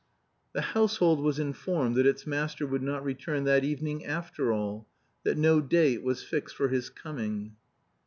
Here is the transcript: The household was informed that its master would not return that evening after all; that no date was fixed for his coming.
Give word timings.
The 0.53 0.61
household 0.63 1.19
was 1.19 1.37
informed 1.37 1.95
that 1.95 2.07
its 2.07 2.25
master 2.25 2.65
would 2.65 2.81
not 2.81 3.03
return 3.03 3.43
that 3.43 3.63
evening 3.63 4.03
after 4.03 4.51
all; 4.51 4.87
that 5.23 5.37
no 5.37 5.61
date 5.61 6.01
was 6.01 6.23
fixed 6.23 6.55
for 6.55 6.69
his 6.69 6.89
coming. 6.89 7.55